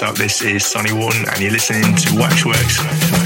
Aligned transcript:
up? 0.00 0.14
This 0.14 0.40
is 0.42 0.64
Sonny 0.64 0.92
One, 0.92 1.16
and 1.28 1.40
you're 1.40 1.50
listening 1.50 1.94
to 1.96 2.16
Waxworks. 2.16 3.21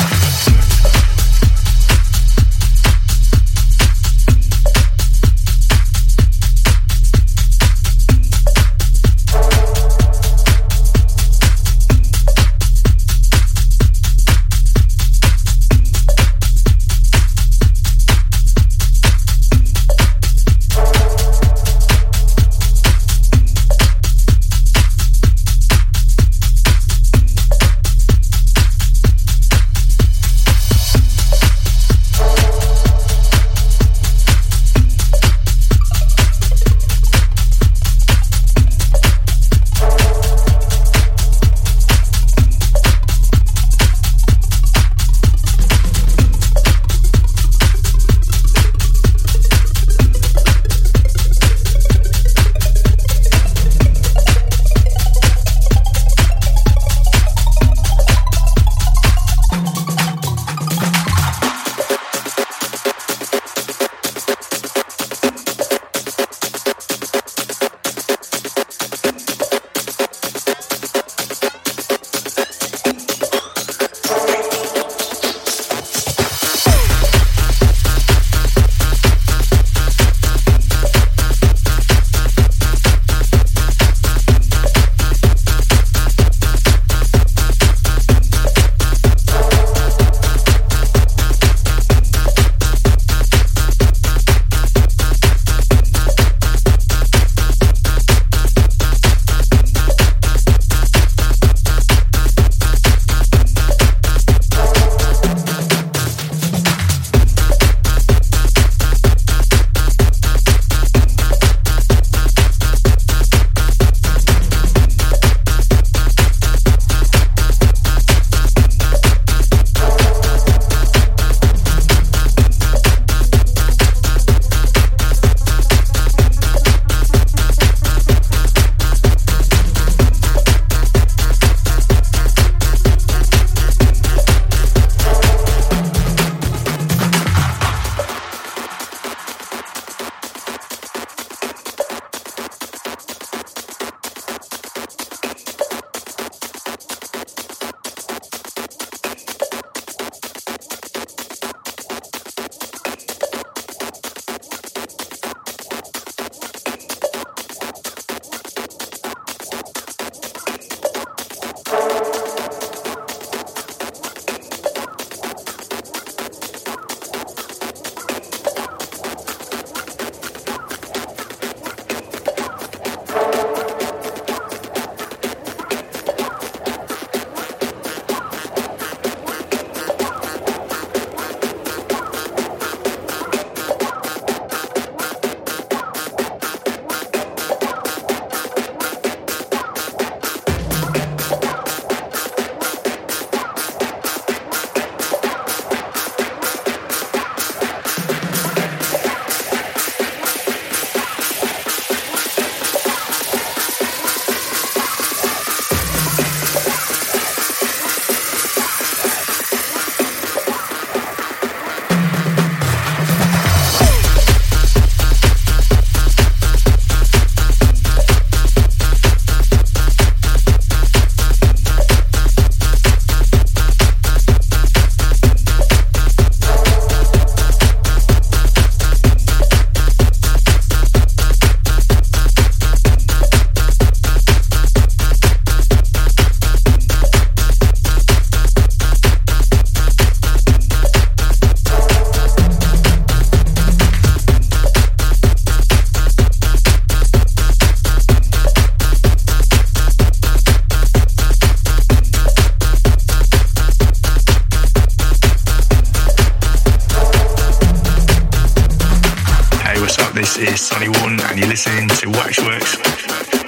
This 260.26 260.38
is 260.38 260.60
Sonny 260.60 260.88
One, 260.88 261.20
and 261.20 261.38
you're 261.38 261.46
listening 261.46 261.88
to 261.88 262.10
Waxworks. 262.10 263.45